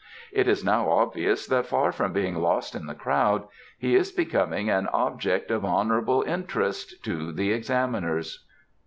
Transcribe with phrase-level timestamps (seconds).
[0.31, 4.67] It is now obvious that far from being lost in the crowd he is becoming
[4.67, 8.43] an object of honourable interest to the examiners."